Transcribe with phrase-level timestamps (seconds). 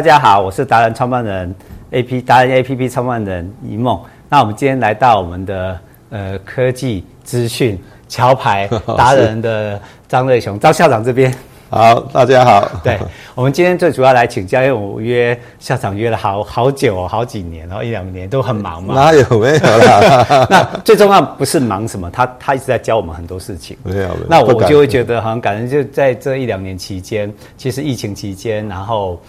[0.00, 1.54] 大家好，我是达人创办人
[1.90, 4.00] A P 达人 A P P 创办人一梦。
[4.30, 8.66] 那我们今天来到我们的呃科技资讯桥牌
[8.96, 9.78] 达人的
[10.08, 11.30] 张瑞雄张校长这边。
[11.68, 12.66] 好，大家好。
[12.82, 12.98] 对，
[13.34, 18.94] 我们今天最主要来请教，因为我约校长约了好好久，好几年，然后一两年都很忙嘛。
[18.96, 20.46] 哪有没有啦？
[20.48, 23.76] 那最重要不是忙什么，他他一直在教我们很多事情。
[23.82, 24.08] 没有。
[24.26, 29.20] 那我就会觉得好像感觉就在这一两年期间，其实疫情期间，然后。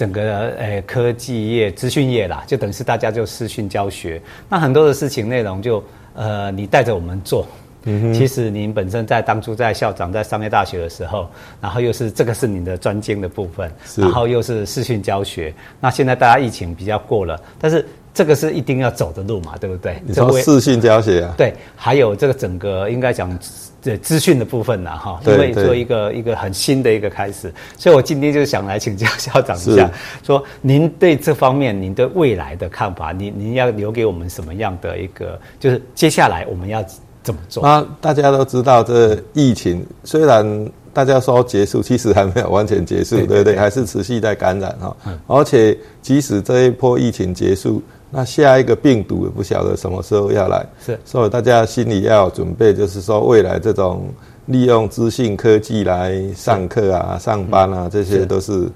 [0.00, 5.84] 整个呃科技业、资讯业啦，就等于是大家就视讯教学，那很多的事情内容就
[6.14, 7.46] 呃你带着我们做。
[7.84, 8.10] 嗯。
[8.14, 11.28] 其实您本身在当初在校长在商业大学的时候，
[11.60, 15.52] 然后又是这个是你的专精的部分，然后又是视讯教学。
[15.78, 20.02] 那现在大家疫情比较过了，但是这个是一定要走的路嘛，对不对？
[20.04, 21.34] 你说视讯教学啊？
[21.36, 23.38] 对，还有这个整个应该讲。
[23.82, 29.90] 这资讯的部分呢，哈，因为做一个一个很新的一个开始，所以我今天就想来请教校长一下，
[30.22, 36.84] 说您对这方面您对未来的看法，您您要留给我们什么样的一个，就是接下来我们要
[37.22, 37.62] 怎么做？
[37.62, 44.94] 那大家都知道，这疫情虽然大家说结束，其实还没有完全结束，对不对，还是持续在感染哈，
[45.26, 47.82] 而且即使这一波疫情结束。
[48.10, 54.08] 那下一个病毒也不晓得什么时候要来，是，所以大家心里要有准备，就是说未来这种
[54.46, 58.68] 利用资讯科技来上课啊、上班啊，这些都是，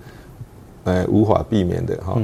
[0.85, 2.17] 呃，无法避免的哈。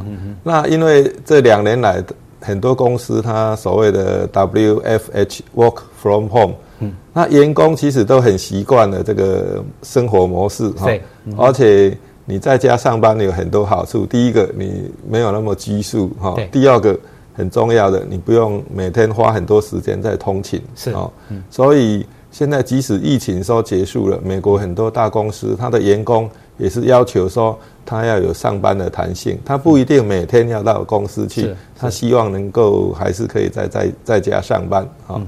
[0.45, 2.01] 那因为这两年来
[2.41, 10.89] 很多公司它所谓的 WFH Work from Home，嗯，那员工其实都很习惯了这个生活模式哈，
[11.37, 11.99] 而且。
[12.25, 14.07] 你在家上班有很多好处。
[14.07, 16.37] 第一个，你没有那么拘束哈。
[16.53, 16.99] 第二个，
[17.35, 20.63] 很重要的，你不用每天花很多时间在通勤。
[20.75, 21.11] 是啊，
[21.51, 35.21] 所以现在即使疫情说结束了，美国很多大公司，他的员工也是要求说他要有上班的弹性，他不一定每天要到公司去，他希望能够还是可以在在在家上班啊。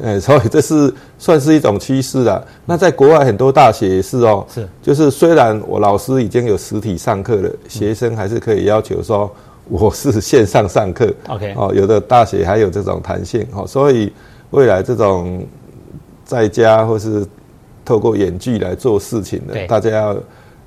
[0.00, 2.46] 呃， 所以这是算是一种趋势了。
[2.64, 9.30] 那在国外很多大学也是哦，是，就是虽然我老师已经有实体上课了，学生还是可以要求说
[9.68, 11.12] 我是线上上课。
[11.28, 14.12] OK，哦，有的大学还有这种弹性哦，所以
[14.50, 15.44] 未来这种
[16.28, 17.26] 在家或是
[17.84, 20.16] 透过远距来做事情的，大家要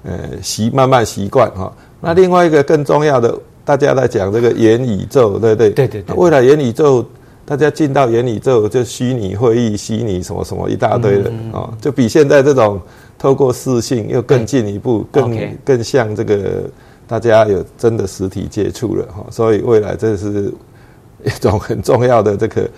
[0.04, 1.72] 呃习慢慢习惯哈。
[2.02, 5.70] 那另外一个更重要的，大家在讲这个元宇宙，对不对？
[5.70, 7.06] 对对对，未来元宇宙。
[7.44, 12.80] 大家进到元宇宙，就虚拟会议、虚拟什么什么一大堆的啊、嗯哦，就比现在这种
[13.18, 16.64] 透过视讯又更进一步，更.更像这个
[17.08, 20.54] 大家有真的实体接触了哈、哦，所以未来这是
[21.26, 22.70] 一种很重要的这个。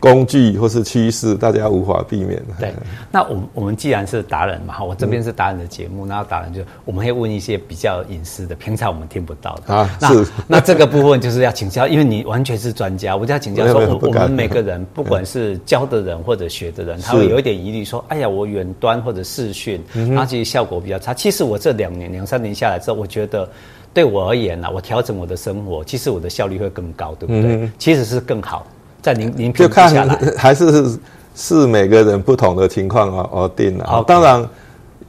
[0.00, 2.40] 工具或是趋势，大家无法避免。
[2.58, 2.72] 对，
[3.10, 9.98] 那我们我们既然是达人嘛，我这边是达人的节目，然后达人就我们会问一些比较隐私的，平常我们听不到的啊。
[10.00, 21.12] 那是那这个部分就是要请教，因为你完全是专家，我就要请教说，我我们 每个人不管是教的人或者学的人，他会有一点疑虑，说，哎呀，我远端或者视讯，那其实效果比较差。
[21.12, 23.48] 其实我这两年两三年下来之后，我觉得
[23.92, 27.68] 对我而言呢，我调整我的生活，其实我的效率会更高，对不对？
[27.78, 28.66] 其实是更好。
[29.08, 30.98] 在您您就看还是
[31.34, 33.86] 是每个人不同的情况而而定了。
[33.86, 34.46] 好，当然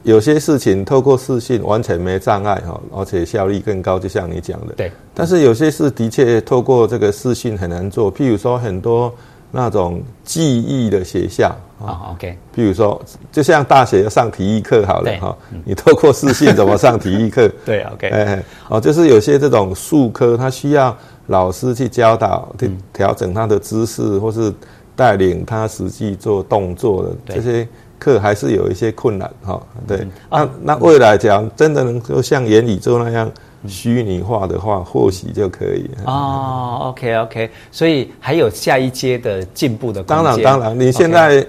[0.03, 4.73] 有些事情透过视讯完全没障碍哈，而且效率更高，就像你讲的。
[4.77, 4.89] 对。
[5.13, 9.13] 但是有些事的确透过这个视讯很难做，譬如说很多
[9.51, 11.53] 那种记忆的学校
[11.85, 12.37] 啊，OK。
[12.55, 13.01] 譬如说，
[13.33, 17.51] 就像大学要上体育课好了哈，你透过视讯怎么上体育课？
[17.65, 18.07] 对，OK。
[18.07, 20.95] 哎，哦，就是有些这种术科，它需要。
[21.29, 24.51] 老师去教导、去调整他的姿势，或是
[24.95, 27.67] 带领他实际做动作的这些
[27.99, 29.61] 课，还是有一些困难哈。
[29.87, 33.31] 对，那那未来讲真的能够像元宇宙那样
[33.67, 35.87] 虚拟化的话，或许就可以。
[36.03, 40.01] 哦，OK OK，所以还有下一阶的进步的。
[40.01, 41.45] 当然当然，你现在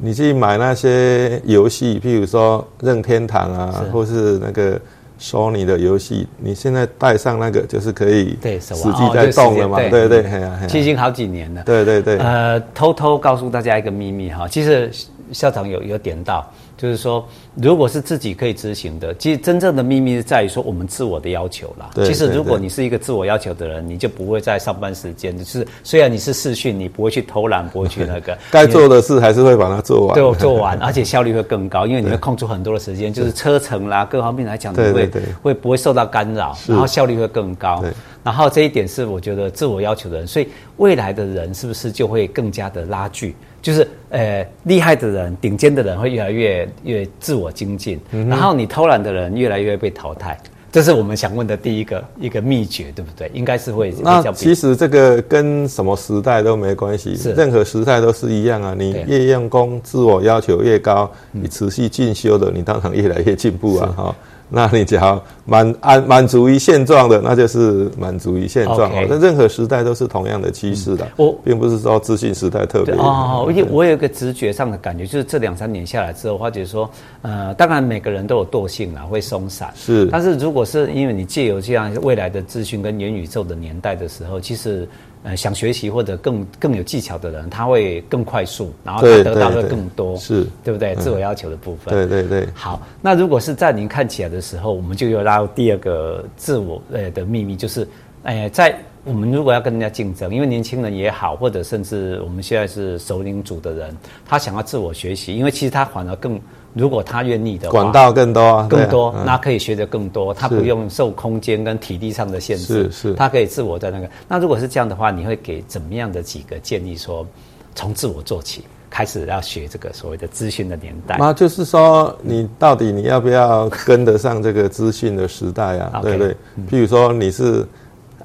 [0.00, 4.80] 你去买那些游戏，譬如说任天堂啊，或是那个。
[5.18, 9.76] 索尼的游戏，你现在带上那个就是可以对实际在动了嘛？
[9.78, 10.22] 对对对，
[10.68, 11.62] 其实已经好几年了。
[11.64, 12.18] 对对对。
[12.18, 14.90] 呃，偷偷告诉大家一个秘密哈，其实
[15.32, 16.48] 校长有有点到。
[16.76, 17.26] 就是说，
[17.56, 21.90] 如果是自己可以执行的，其实真正的秘密是在于说我们自我的要求啦。
[22.06, 28.38] 其实如果你是一个自我要求的人，你就不会在上班时间，就是虽然你是视讯，你不会去偷懒，不会去那个。
[28.52, 30.14] 该做的事还是会把它做完。
[30.14, 35.10] 对，做完， 而且效率会更高，因为你会空出很多的时间，就是车程啦，各方面来讲，你会
[35.42, 37.82] 会不会受到干扰，然后效率会更高。
[38.28, 38.30] 对。
[38.30, 43.34] 然后这一点是我觉得自我要求的人，所以未来的人是不是就会更加的拉锯？
[43.60, 50.38] 就是呃，厉害的人、顶尖的人会越来越越自我精进，嗯、然后你偷懒的人越来越被淘汰。
[50.70, 53.30] 这是我们想问的第一个一个秘诀，对不对？
[53.32, 54.22] 应该是会比较。
[54.22, 58.76] 那其实这个跟什么时代都没关系，任何时代都是一样啊。
[58.78, 64.16] 你越用功，自我要求越高，你持续进修的，你当然越来越进步啊，哈。
[64.50, 68.90] 那你只要满安满足于现状的，那就是满足于现状。
[68.90, 71.06] 哦，那任何时代都是同样的趋势的。
[71.16, 73.44] 我并不是说资讯时代特别哦。
[73.46, 76.88] 我我有一个直觉上的感觉，就是这两三年下来之后，发觉说，
[77.22, 79.70] 呃，当然每个人都有惰性啦，会松散。
[79.76, 84.88] 是，但是如果是因为你借由这样未来的资讯跟元宇宙的年代的时候，其实。
[85.24, 90.94] 呃，想学习或者更更有技巧的人，他会更快速，然后他得到的更多，是对不对？
[90.96, 92.48] 自我要求的部分，对对对。
[92.54, 97.86] 好，那如果是在您看起来的时候，我们就又拉到第二个自我呃的秘密，就是，
[98.22, 103.96] 哎，在我们如果要跟人家竞争，因为年轻人也好，或者甚至我们现在是首领组的人，
[104.26, 106.38] 他想要自我学习，因为其实他反而更。
[106.74, 110.34] 如果他愿意的话，管道更多啊，更多，那可以学得更多。
[110.34, 114.08] 他不用受空间跟体力上的限制，是是，他可以自我在那个。
[114.28, 116.94] 那如果是这样的话，你会给怎么样的几个建议？
[116.94, 117.26] 说
[117.74, 121.16] 从自我做起，开始要学这个所谓的资讯的年代。
[121.18, 126.00] 那就是说，你到底你要不要跟得上这个资讯的时代啊？
[126.02, 126.36] 对不对？
[126.70, 127.66] 譬如说你是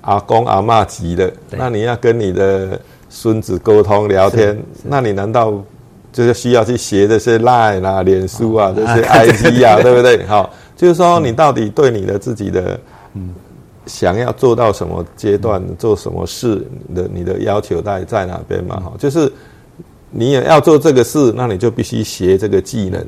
[0.03, 2.79] 阿公阿嬷级的，那你要跟你的
[3.09, 5.61] 孙子沟通聊天，那你难道？
[6.13, 10.23] 就是需要去学这些 Line 啊、脸书啊、 这些 IT 啊， 对不对？
[10.27, 10.47] 好，
[10.77, 12.79] 就是说你到底对你的自己的
[13.15, 13.33] 嗯，
[13.87, 18.79] 想要做到什么阶段，做什么事你的你的要求在在哪边嘛？
[18.79, 19.27] 哈，就是
[20.11, 23.03] 你也要做这个事，那你就必须学这个技能，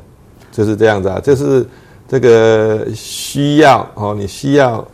[0.50, 1.64] 就是这样子啊，就是
[2.08, 4.84] 这个需要哦，你需要。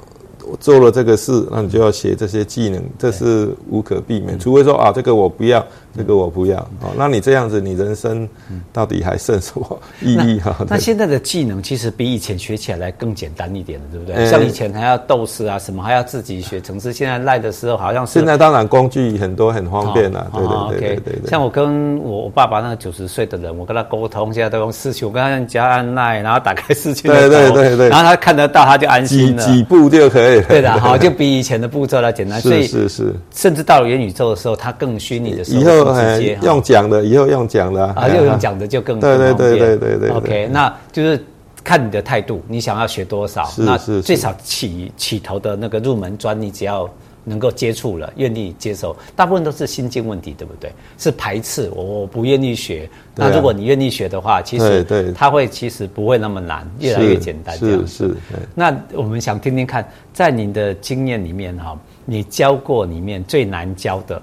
[0.61, 4.39] 做了这个事，那你就要学这些技能，这是无可避免。
[4.39, 5.65] 除非说啊，这个我不要，
[5.97, 6.59] 这个我不要。
[6.81, 8.29] 哦，那你这样子，你人生
[8.73, 10.57] 到底还剩什么意义哈？
[10.69, 14.27] 那现在的技能其实比以前学起来更简单一点了，对不对？
[14.27, 16.93] 像以前还要斗士啊，什么还要自己学程式。
[16.93, 18.13] 现在赖的时候好像是。
[18.13, 20.31] 现在当然工具很多，很方便了。
[20.33, 21.31] 对对对对对。
[21.31, 29.43] 像我跟我我爸爸那个九十岁的人，我跟他沟通，现在都用视讯，我跟他加按赖，然后打开视讯，对对对对，然后他看得到，他就安心了。
[29.45, 30.41] 几几步就可以。
[30.43, 40.11] 对的，好，就比以前的步骤来简单，所以是是，甚至到了元宇宙的时候，它更虚拟的时候，以后直接用讲的，以后用讲的啊，又用讲的就更对对对对对对。
[40.11, 41.25] OK，那就是
[41.65, 46.89] 看你的态度，你想要学多少，那最少起起头的那个入门砖，你只要。
[47.25, 50.73] 能够接触了，愿意接受，大部分都是心境问题，对不对？
[50.99, 52.91] 是排斥，我我不愿意学。
[53.15, 57.87] 那如果你愿意学的话，其实对它会其实不会那么难，越来越简单这样。
[57.87, 58.17] 是是。
[58.57, 64.21] 那我们想听听看，在您的经验里面哈，你教过里面最难教的，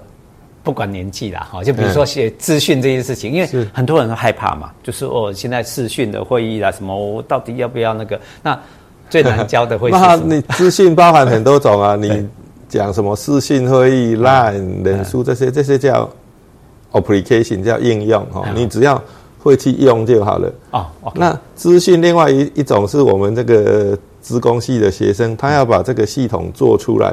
[0.62, 8.20] 不管年纪啦哈，就比如说写资讯这件事情，因为很多人都害怕嘛，就是哦，现在视讯的会议啦什么，我到底要不要那个？
[8.42, 8.58] 那
[9.08, 9.96] 最难教的会是？
[9.98, 12.28] 那你资讯包含很多种啊， 你。
[12.70, 16.08] 讲什么视讯会议、Line、脸书这些，这些叫
[16.92, 18.48] application，叫应用哈。
[18.54, 19.02] 你只要
[19.40, 20.52] 会去用就好了。
[20.70, 20.86] 哦，
[21.16, 27.12] 那资讯另外一一种是我们这个资工系的学生，他要把这个系统做出来。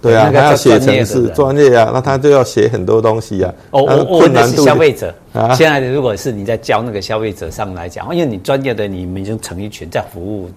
[0.00, 3.52] 哦，对啊，他要写程式，专业啊，那他就要写很多东西啊。
[3.70, 5.54] 哦，哦哦，那是消费者啊。
[5.54, 10.48] 现在如果是你在教那个消费者上来讲，因为你专业的你们已经成一群在服务。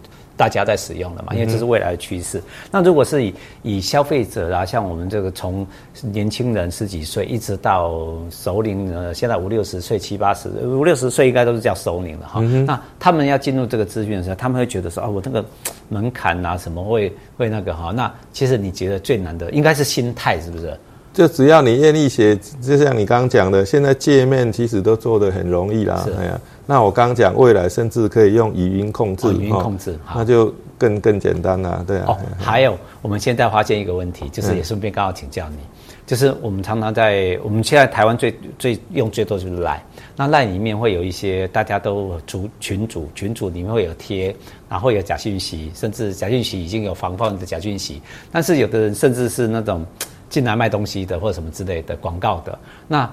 [0.42, 2.42] 大家在使用的嘛，因为这是未来的趋势。
[2.72, 5.64] 那如果是以以消费者啊，像我们这个从
[6.02, 8.02] 年轻人十几岁一直到
[8.32, 12.42] 熟龄，呃，现在五六十岁、七八十、五六十岁应该都是叫熟龄了哈。
[12.66, 15.46] 那他们要进入这个资讯的时候，他们会觉得说啊，我那个
[15.90, 17.92] 门槛啊什么会会那个哈。
[17.92, 20.76] 那其实你觉得最难的应该是心态，是不是？
[21.14, 26.08] 就只要你愿意写，就像你刚刚讲的，现在界面其实都做得很容易啦。
[26.18, 31.84] 哎呀，那我刚刚讲未来甚至可以用语音控制，语音控制，那就更更简单啦。
[31.86, 32.06] 对啊。
[32.08, 35.58] 哦，还有我们现在发现一个问题，就是也顺便刚好请教你，
[36.06, 39.80] 就是我们常常在我们现在台湾最最用最多就是 Line，
[40.16, 44.36] 那 Line 里面会有一些大家都组群组，群组里面会有贴，
[44.70, 48.02] 然后有假讯息，甚至假讯息已经有防范的假讯息，
[48.32, 49.86] 但是有的人甚至是那种。
[50.32, 53.12] 进来卖东西的或者什么之类的广告的，那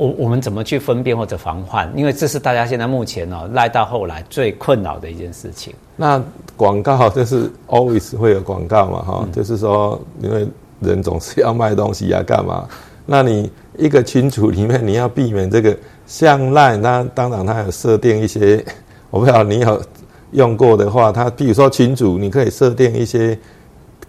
[0.00, 1.92] 我我们怎么去分辨或者防范？
[1.94, 5.74] 因为这是大家现在目前哦赖到后来最困扰的一件事情。
[5.94, 6.22] 那
[6.56, 10.48] 广告就是 always 会有广告嘛，哈、嗯，就是说因为
[10.80, 12.66] 人总是要卖东西呀、啊，干嘛？
[13.04, 15.76] 那你一个群组里面你要避免这个
[16.06, 18.64] 像赖，那当然它有设定一些，
[19.10, 19.82] 我不知道你有
[20.30, 23.38] 用过的话，它比如说群组你可以设定一些。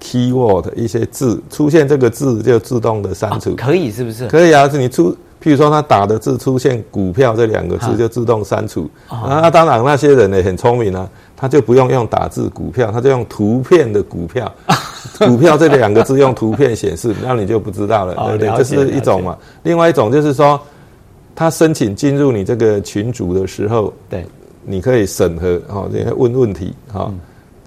[0.04, 4.28] Keyword 一些字出现这个字就自动的删除，可以是不是？
[4.30, 8.88] 可以啊，是你出譬如说他打的字出现“股票”这两个字，就自动删除。
[9.08, 14.52] 啊，那当然那些人呢很聪明啊，他就不用用打字“股票”，他就用图片的“股票”。
[15.18, 18.58] 股票这两个字用图片显示，那你就不知道了，对不对？
[18.58, 19.36] 这是一种嘛。
[19.64, 20.60] 另外一种就是说，
[21.36, 24.24] 他申请进入你这个群组的时候，对，
[24.64, 27.12] 你可以审核哦，你问问题哈。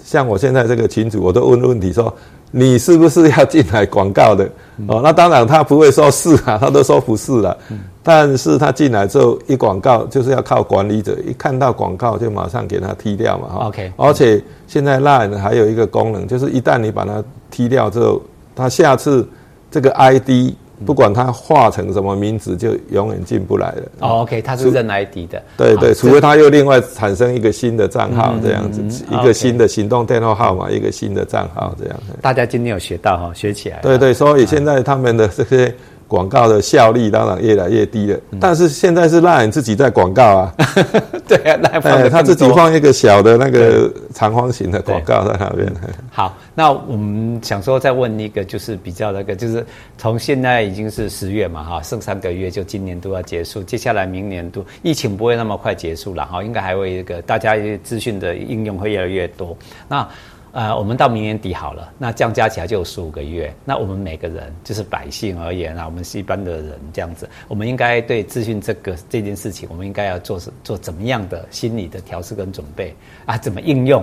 [0.04, 2.14] 像我现在这个群组，我都问问题说。
[2.56, 4.48] 你是不是要进来广告的？
[4.86, 7.56] 哦，那当然他不会说是啊，他都说不是了。
[8.00, 13.48] 但是他进来之后一广告，就是要靠管理者一看到广告就马上给他踢掉嘛。
[13.48, 13.92] 哈，OK。
[13.96, 18.22] 而且现在 Line 还有一个功能，就是一旦你把它踢掉之后，
[18.54, 19.28] 他下次
[19.70, 20.54] 这个 ID。
[20.84, 23.82] 不管他化成什么名字，就永远进不来了。
[24.00, 25.42] 哦，OK，他是认 ID 的。
[25.56, 31.96] 对对，除非他又另外产生一个新的账号这样子，一个新的行动电话号码，一个新的账号这样。
[32.20, 33.78] 大家今天有学到哈，学起来。
[33.82, 35.74] 对对，所以现在他们的这些。
[36.14, 40.54] 广告的效率当然越来越低了，但是现在是 LINE 自己在广告啊，
[41.26, 45.66] 对啊，他自己放一个小的那个长方形的广告在那边。
[46.12, 49.66] 好，那我们想说再问一个，就是比较那个，就是
[49.98, 59.56] 从现在已经是十月嘛，哈，剩三个月就今年都要结束，接下来明年度疫情不会那么快结束了，哈，应该还会一个大家资讯的应用会越来越多。
[59.88, 60.06] 那
[60.54, 63.52] 呃，我们到明年底好了，那这样加起来就有十五个月。
[63.64, 72.94] 那我们每个人，就是百姓而言啊，我们是一般的人这样子，我们应该对资讯这个这件事情，我们应该要做做怎么样的心理的调试跟准备
[73.26, 73.36] 啊？
[73.36, 74.00] 怎么应用？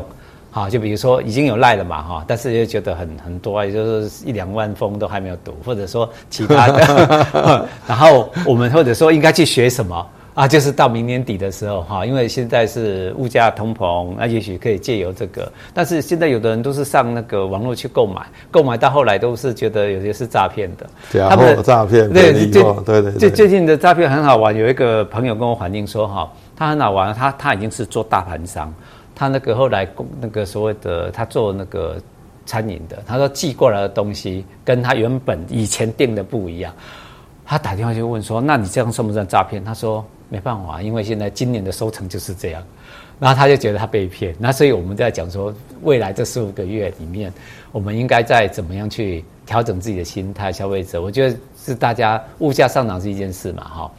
[0.49, 10.05] 好，就比如说已经有赖了嘛，哈，但是又觉得很很多，也就是一两万封都还没有读，或者说其他的， 然后我们或者说应该去学什么？
[10.33, 15.51] 啊，就是到明年底的时候哈，因为现在是物价通膨，那也许可以借由这个。
[15.73, 20.89] 但是现在有的人都是上那个网络去购买，购买到后来都是觉得有些是诈骗的，
[21.29, 22.07] 他们诈骗。
[22.13, 23.11] 对对对对。
[23.11, 28.73] 最最近的诈骗很好玩，有一个朋友跟我反映说哈，他很好玩，他他已经是做大盘商，
[29.13, 29.85] 他那个后来
[30.21, 31.97] 那个所谓的他做那个
[32.45, 36.73] 餐饮的，他说寄过来的东西跟他原本以前订的不一样，
[37.45, 39.61] 他打电话就问说，那你这样算不算诈骗？
[39.61, 40.05] 他说。
[40.31, 42.63] 没办法，因为现在今年的收成就是这样，
[43.19, 47.31] 然后他就觉得他被骗，那所以我们在讲说，未来这四五个月里面，
[47.73, 53.91] 我们应该再怎么样去调整自己的心态，消费者，我觉得是大家物价上涨是一件事嘛，哈，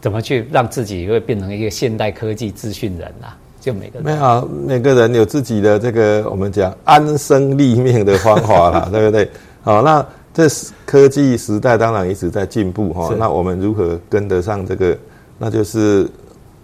[0.00, 3.36] 怎么去让自己会变成一个现代科技资讯人啊？
[3.60, 9.28] 就每个人没有每个人有自己的这个我们讲安身立命的方法啦， 对不对？
[9.62, 10.48] 好，那这
[10.86, 14.96] 科技时代当然一直在进步哈，那我们如何跟得上这个？
[15.44, 16.08] 那就是，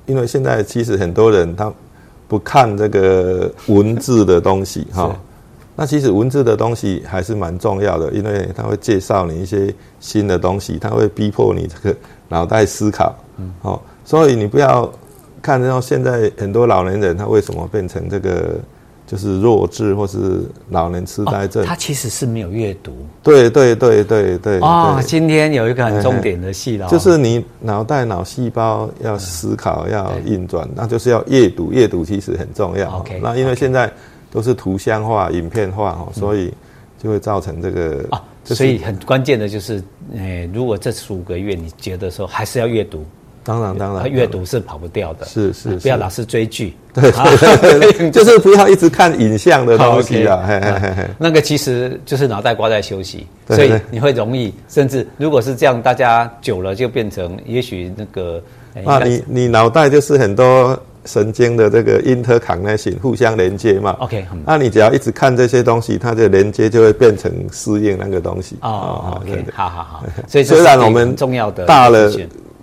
[0.06, 1.68] 因为现在其实很多人他
[2.28, 5.12] 不看这个文字的东西哈。
[5.74, 13.12] 那其实文字的东西还是蛮重要的，因为他会介绍你一些新的东西，他会逼迫你这个脑袋思考。
[13.38, 13.52] 嗯。
[13.62, 14.88] 哦，所以你不要
[15.42, 18.60] 看到现在很多老年人他为什么变成这个。
[19.08, 22.92] 就是弱智或是老年痴呆症，他其实是没有阅读。
[23.22, 24.58] 对对对对对。
[24.60, 31.72] 哦，今天有一个很重点的戏了，就是你脑袋脑细胞要思考要运转，那就是要阅读。
[31.72, 32.98] 阅读其实很重要。
[32.98, 33.18] OK。
[33.22, 33.90] 那因为现在
[34.30, 36.52] 都是图像化、影片化哦，所以
[37.02, 38.04] 就会造成这个。
[38.10, 39.82] 哦，所以很关键的就是，
[40.14, 43.06] 诶，如果这十五个月你觉得说还是要阅读。
[43.48, 45.24] 当然，当然，阅读是跑不掉的。
[45.24, 46.76] 是是，不要老是追剧。
[46.92, 50.46] 对 就是不要一直看影像的东西啊。
[51.16, 58.42] 那个其实就是脑袋瓜在休息，所以你会容易，甚至如果是这样，大家久了就变成，也许那个
[58.84, 63.96] 啊，你你脑袋就是很多神经的这个 interconnection 互相连接嘛。
[64.00, 68.56] OK，那你只要一直看这些东西，它的连接就会变成适应那个东西。
[68.60, 70.04] 哦，OK，好好好。
[70.26, 72.12] 所以虽然我们重要的大了。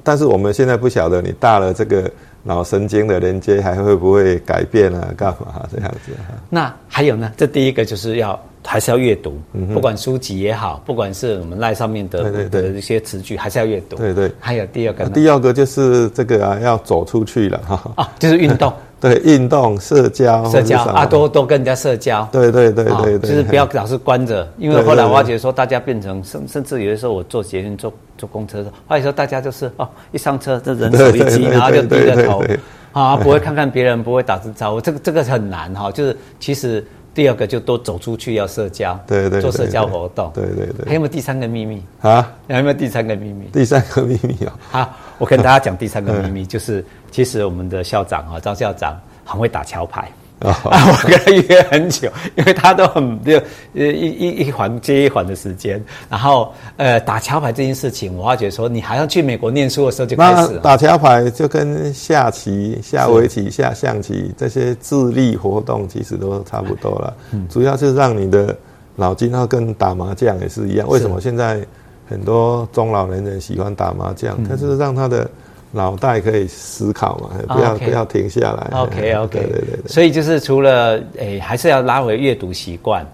[0.05, 2.09] 但是我们现在不晓得你大了这个
[2.43, 5.11] 脑神经的连接还会不会改变啊？
[5.17, 6.11] 干嘛这样子？
[6.47, 7.33] 那还有呢？
[7.35, 9.37] 这第一个就是要还是要阅读，
[9.73, 13.97] 不管书籍也好，不管是我们赖上面的的一些词句，还是要阅读。
[13.97, 14.31] 对对。
[14.39, 17.91] 还有第二个，第二个就是这个啊，要走出去了哈。
[17.95, 18.71] 啊，就是运动。
[18.99, 22.27] 对，运动、社交、社交啊，多多跟人家社交。
[22.31, 32.43] 对对对对对，就是不要老是关着，因为后来挖掘说，大家变成甚甚至有的时候我坐捷运、坐坐公车的时候，发现说大家就是哦，一上车这人手一机，然后就低着头
[32.93, 35.91] 啊，不会看看别人，不会打声招呼，这个这个很难哈。
[35.91, 36.83] 就是其实
[37.15, 40.85] 第二个就多走出去要社交，对对，做社交活动，对对对。
[40.85, 42.31] 还有没有第三个秘密啊？
[42.47, 43.47] 还有没有第三个秘密？
[43.53, 44.53] 第三个秘密啊？
[44.69, 48.95] 好，我跟大家讲第三个秘密， 就是其实我们的校长啊，张校长。
[49.27, 50.07] 很会打桥牌
[50.39, 53.39] 啊， 我跟他约很久，因为他都很就
[53.73, 55.81] 一一一环接一环的时间。
[56.09, 67.13] 然后呃，打桥牌这件事情，我发觉说，你好像去美国念书的时候就开始打桥牌，就跟下棋、下围棋、下象棋这些智力活动其实都差不多了。
[67.31, 68.55] 嗯，主要是让你的
[68.95, 70.85] 脑筋，然后跟打麻将也是一样。
[70.89, 71.65] 为什么现在
[72.09, 74.37] 很多中老年人喜欢打麻将？
[74.43, 75.29] 它是让他的。
[75.75, 77.29] 脑袋可以思考嘛？
[77.53, 77.85] 不要 Okay.
[77.85, 78.79] 不要停下来。
[78.79, 79.87] OK OK， 对对对。
[79.87, 83.05] 所以就是除了诶、欸，还是要拉回阅读习惯。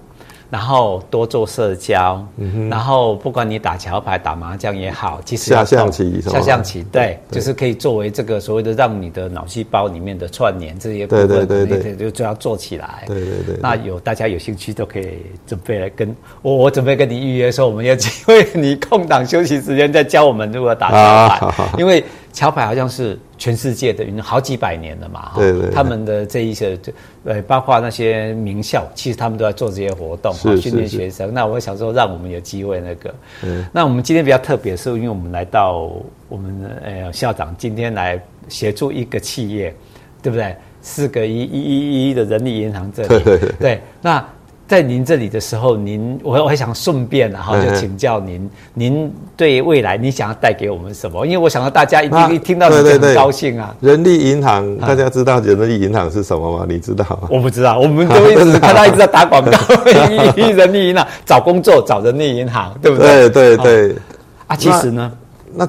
[0.51, 2.21] 然后多做社交，
[2.69, 13.05] 然后不管你打桥牌、打麻将也好，其实下象棋，下象棋，对，对就是可以作为这个所谓的让你的脑细胞里面的串联这些部分，对对对对，就就要做起来。
[13.07, 13.55] 对对对。
[13.61, 23.17] 那有大家有兴趣都可以准备来跟我，我准备跟你预约说，我们有机会 你空档休息时间再教我们如何打桥牌，啊、因为桥牌好像是。
[23.41, 26.77] 全世界的好几百年了嘛，对对，他们的这一些，
[27.23, 31.33] 呃，包括那些名校，其实他们都在做这些活动，训练学生。
[31.33, 33.15] 那我想说，让我们有机会那个，
[33.71, 35.91] 那我们今天比较特别，是因为我们来到
[36.29, 39.73] 我们呃校长今天来协助一个企业，
[40.21, 40.55] 对不对？
[40.83, 43.23] 四个一一一一的人力银行这里，
[43.59, 44.23] 对，那。
[44.71, 51.25] 在您这里的时候，您我我还想顺便然后就请教您，您对未来你想要带给我们什么？
[51.25, 53.75] 因为我想到大家一定一听到你就很高兴啊。
[53.81, 56.65] 人力银行，大家知道人力银行是什么吗？
[56.69, 57.27] 你知道吗？
[57.29, 59.51] 我不知道，我们都一直看到一直在打广告，
[60.55, 63.29] 人力银行找工作找人力银行，对不对？
[63.29, 63.95] 对对对。
[64.47, 65.11] 啊，其实呢，
[65.53, 65.67] 那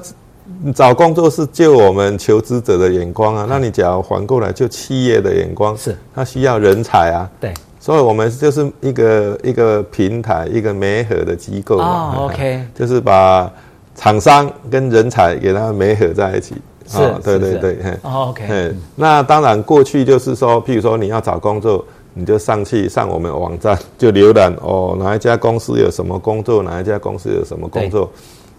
[0.73, 7.53] 找工作是就我们求职者的眼光啊，那你假如反过来就企业的眼光，是他需要人才啊，对。
[7.83, 12.15] 所以，我们就是一个一个平台，一个媒合的机构嘛。
[12.15, 13.51] 哦，OK， 就是把
[13.93, 16.55] 厂商跟人才给它媒合在一起。
[16.87, 17.77] 是，对对对。
[18.03, 18.73] 哦，OK。
[18.95, 28.09] 那当然，过去就是说，譬如说你要找工作，你就上去上我们网站，就浏览哦，哪一家公司有什么工作，哪一家公司有什么工作，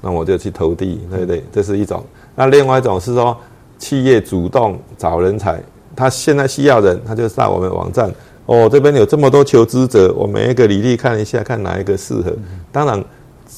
[0.02, 1.42] 那我就去投递，对不对？
[1.50, 2.04] 这是一种。
[2.34, 3.34] 那另外一种是说，
[3.78, 5.58] 企业主动找人才，
[5.96, 8.12] 他现在需要人，他就上我们网站。
[8.46, 12.30] 哦，这边有这么多求职者，我每一个履历看一下，看哪一个适合。
[12.70, 13.02] 当然，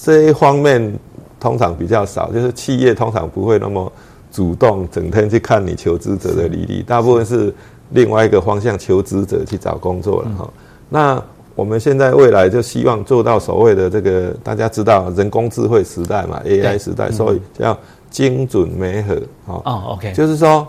[0.05, 0.97] 这一方面
[1.41, 3.93] 通常比较少，就是企业通常不会那么
[4.31, 7.53] 主动，整天去看你求职者的履历，大部分是
[7.91, 10.45] 另外一个方向，求职者去找工作了哈。
[10.45, 10.53] 嗯、
[10.89, 11.23] 那
[11.57, 17.77] 我们现在未来就希望做到所谓的这个，大家知道人工智慧时代嘛，AI 时代，所以叫
[18.09, 19.21] 精准媒合。
[19.47, 20.65] 哦，OK，就是说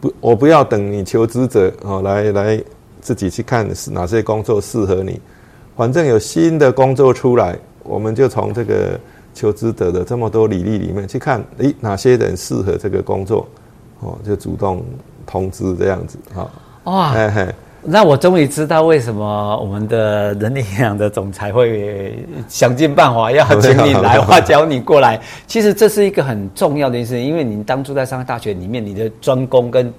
[0.00, 2.64] 不，我不要等你求职者哦来来。
[3.04, 5.20] 自己去看是哪些工作适合你，
[5.76, 8.98] 反正有新的工作出来，我们就从这个
[9.34, 13.46] 求职者的这么多履历里面去看，诶，哪些人适合这个工作，
[14.00, 14.82] 哦，就主动
[15.26, 16.50] 通知这样子，哈，
[16.84, 25.20] 哇，嘿嘿，那我终于知道为什么我们的人力银行的总裁会想尽办法要请你来，话叫你过来。
[25.46, 29.92] 其实这是一个很重要的事情，因为你当初在上海大学里面，你的专攻跟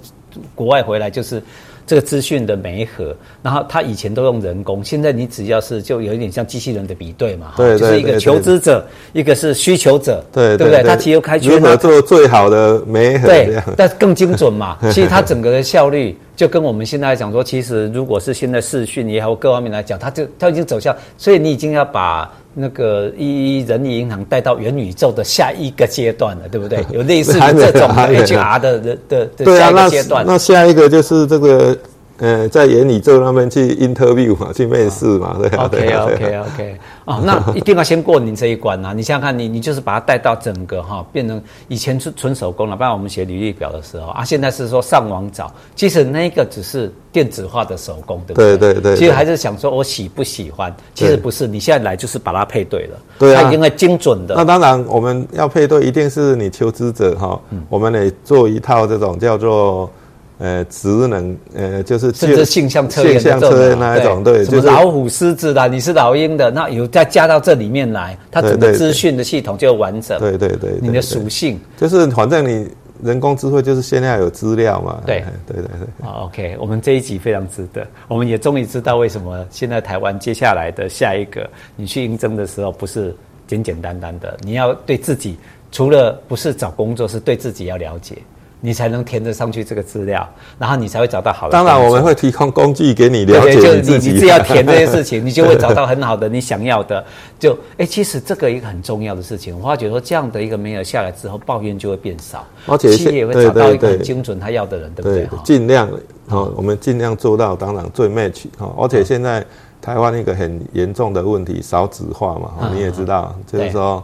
[0.56, 1.40] 国外回来就是。
[1.88, 10.84] 这个资讯的媒合，然后他以前都用人工，现在你只要是就有一点像机器人的比对嘛，对，就是一个求职者，一个是需求者，对，对不对？
[10.84, 14.78] 他其实开缺，如何做最好的媒合，对，但更精准嘛。
[14.92, 22.32] 其实它整个的效率就跟我们现在来讲说，其实如果是现在视讯也好，各方面来讲，它就它已经走向，所以你已经要把。
[22.56, 26.84] 那个一人力银行带到元宇宙的下一个阶段了，对不对？
[26.92, 30.26] 有类似于这种 HR 的的的的下一个阶段。
[30.26, 31.78] 那下一个就是这个。
[32.18, 35.50] 呃，在演宇宙那边去 interview 嘛，去面试嘛，对。
[35.50, 38.94] OK OK OK，哦，那一定要先过你这一关呐。
[38.96, 48.58] 你想想看，你你就是把它带到整个哈，变成以前是纯手工了，不然我们写履历表的时候啊，现在是说上网找，其实那个只是电子化的手工，对不对？
[48.58, 48.96] 对对对。
[48.96, 54.36] 其实还是想说我喜不喜欢，其实不是，你现在来就是把它配对了，对啊，它应该精准的。
[54.36, 59.92] 那当然，我们要配对，一定是你求职者哈，我们得做一套这种叫做。
[60.38, 70.20] 呃，职能，呃，就是甚至性向测验的那一种，对，什么老虎、狮子的，你是老鹰的，那有再加到这里面来，它整个资讯的系统就完整。
[70.20, 72.68] 对对对，你的属性就是反正你
[73.02, 75.02] 人工智慧就是现在有资料嘛。
[75.06, 76.10] 对对对对。
[76.10, 83.16] ，OK，我们这一集非常值得，我们也终于知道为什么现在台湾接下来的下一个你去应征的时候不是
[83.48, 85.38] 简简单单的，你要对自己
[85.72, 88.18] 除了不是找工作，是对自己要了解。
[88.66, 91.52] 你才能填得上去这个资料，然后你才会找到好的。
[91.52, 94.12] 当然，我们会提供工具给你了解你自己。
[94.12, 97.06] 你只要填这些事情， 你就会找到很好的你想要的。
[97.38, 105.40] 就哎、欸，其实这个一个很重要的事情，我发觉说这样的一个没有下来之后，抱怨就会变少，而且企业也会找到一个很精准他要的人，对不对？
[105.44, 105.88] 尽量
[106.30, 108.74] 哦，我们尽量做到，当然最 match 哦。
[108.80, 109.46] 而且现在
[109.80, 114.04] 台湾一个很严重的问题，少子化嘛，你也知道，就是说。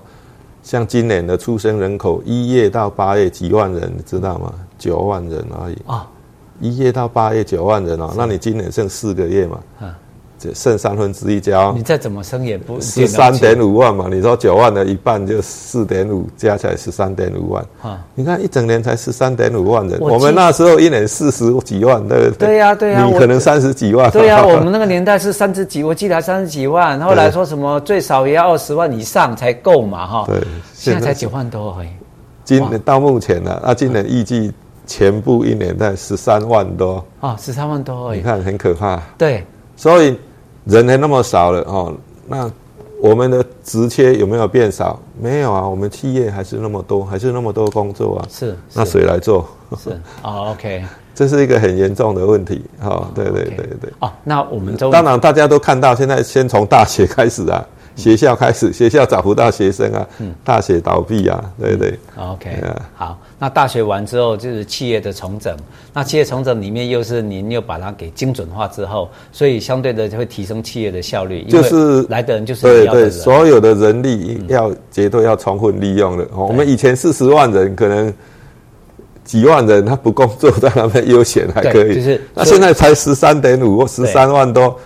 [0.64, 4.54] 像今年的出生人口，一月到八月几万人，你知道吗？
[4.78, 6.08] 九万人而已啊！
[6.60, 9.60] 一月到八月九万人哦，那你今年剩四个月嘛？
[10.56, 14.08] 剩三分之一交，你再怎么升也不十三点五万嘛？
[14.10, 17.66] 你说九万的一半就四点五，加起来十三点五万。
[17.82, 22.48] 啊，你看一整年才十三点五万人，我们那时候一年四十几万，对不对？
[22.48, 24.10] 对呀，对呀，你可能三十几万。
[24.12, 27.00] 对呀，我们那个年代是三十几，我记得还三十几万。
[27.02, 30.08] 后来说什么最少也要二十万以上才够嘛？
[30.08, 30.42] 哈，对，
[30.74, 31.90] 现在才九万多而已。
[32.44, 34.52] 今年到目前呢，那今年预计
[34.88, 37.06] 全部一年在十三万多。
[37.20, 38.18] 啊，十三万多而已。
[38.18, 39.00] 你看很可怕。
[39.18, 40.18] 对，所以。
[40.66, 41.94] 人还那么少了哦，
[42.28, 42.50] 那
[43.02, 45.00] 我们的职缺有没有变少？
[45.20, 48.28] 没有啊，我们企业还是那么多，还是那么多工作啊。
[48.30, 49.48] 是，是那谁来做？
[49.78, 49.90] 是
[50.22, 50.84] 哦，OK，
[51.16, 52.64] 这是一个很严重的问题。
[52.82, 53.92] 哦，对对对对。
[54.00, 57.66] 哦，那我们都当然大家都看到，现在先从大学开始啊。
[57.96, 62.50] 学校开始， 学校找不到学生啊，嗯，大学倒闭啊，对不对，对？OK，
[62.96, 65.56] 好，那大学完之后就是企业的重整，
[65.94, 76.24] 那企业重整里面又是您又把它给精准化之后，所以相对的就会提升企业的效率，就是来的人就是你要所有的人力要绝对要充分利用的。
[76.32, 78.14] 嗯、我们以前四十万人，可能
[79.24, 84.78] 几万人他不工作在那边悠闲还可以，就是那现在才十三点五或十三万多。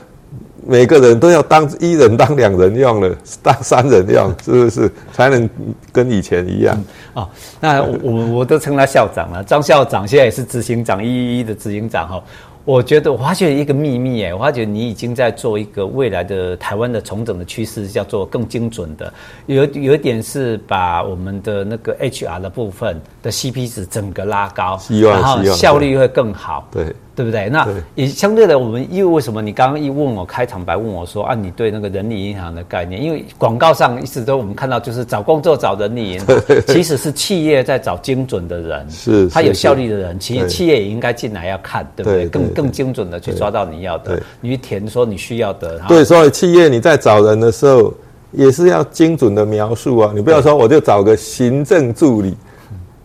[0.68, 5.50] 每个人都要当一人当两人用了， 当三人用， 是不是才能
[5.92, 6.76] 跟以前一样？
[7.16, 12.24] 嗯、哦，那我我都称他校长了，张校长现在也是执行长，一一的执行长哈。
[12.64, 19.14] 我觉得我发觉一个秘密哎，我发觉你已经在做一个未来的台湾的重整的趋势，叫做更精准的。
[19.46, 26.68] 有有一点是把我们的那个 HR 的部分的 CP 值整个拉高，然后效率会更好。
[26.72, 26.86] 对。
[27.16, 27.48] 对不对？
[27.50, 33.02] 那也相对的，我们因为为什么你刚刚一问我开场白问我说啊，你对那个人力银行的概念？
[33.02, 42.28] 因为广告上一直都我们看到就是找工作找人力银行， 其实是企业在找精准的人，是他有效率的人，其实企业也应该进来要看，对不对？
[42.28, 45.80] 更更精准的去抓到你要的，你去填说你需要的。
[45.88, 47.94] 对，所以企业你在找人的时候
[48.34, 52.36] 也是要精准的描述啊，你不要说我就找个行政助理，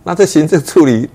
[0.02, 1.08] 那这行政助理。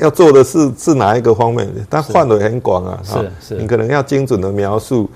[0.00, 1.68] 要做的是是哪一个方面？
[1.90, 5.08] 它范围很广啊，是是，你可能要精准的描述，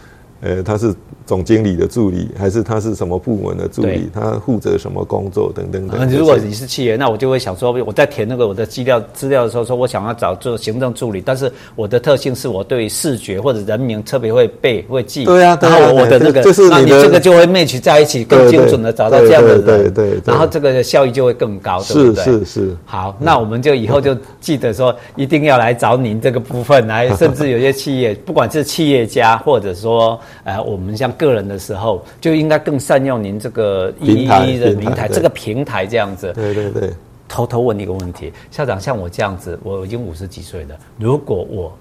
[0.42, 0.94] 呃，他是。
[1.24, 4.10] 总经理的助理，还是他是什么部门的助理？
[4.12, 5.96] 他负责什么工作等等等。
[6.00, 15.24] 那如果你是企业，那我就会想说，我在填那个我的资料资料的时候，说我想要找做行政助理，但是我的特性是我对视觉或者人名特别会背会记。
[15.24, 19.64] 对啊，然后我的那个，就是那你这个就会 match 在一起，更精准的找到这样的人。
[19.64, 20.20] 对对。
[20.26, 22.24] 然后这个效益就会更高，对不对？
[22.24, 22.76] 是是是。
[22.84, 32.04] 好，那我们就以后就记得说，一定要来找您这个部分来，甚至有些企业，不管是企业家，或者说呃，我们像个人的时候。
[32.20, 36.32] 就应该更善用您这个一一一的平台，这个平台这样子。
[36.34, 36.90] 对对对。
[37.28, 41.72] 偷偷问一个问题，校长，像我这样子，我已经五十几岁了，如果我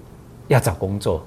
[0.48, 1.24] 要找工作，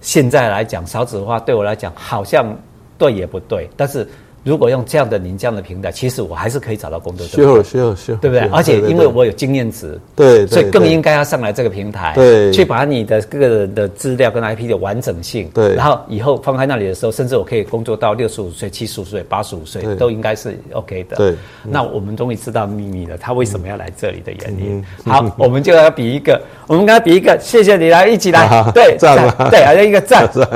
[0.00, 2.56] 现在来讲少子化对我来讲好像
[2.96, 4.08] 对也不对，但是。
[4.44, 8.16] 如果用这样的您这样的平台，其实我还是可以找到工作，对不对？
[8.16, 8.40] 对不对？
[8.52, 21.16] 而且因为我有经验值，对，所以更应该要上来这个平台，对，去把你的个人的资料跟 IP 的完整性，对，然后以后放在那里的时候，甚至我可以工作到六十五岁、七十五岁、八十五岁，都应该是 OK 的。
[21.16, 24.84] 对，那我们终于知道秘密了，他为什么要来这里的原因。
[25.04, 29.16] 好， 我们就要比一个，我们跟他比一个，谢谢你来，一起来，对，赞，
[29.50, 30.28] 对，还有一个赞。